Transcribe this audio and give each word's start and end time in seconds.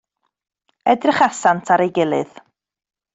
Edrychasant 0.93 1.71
ar 1.75 1.83
ei 1.85 1.91
gilydd. 1.99 2.41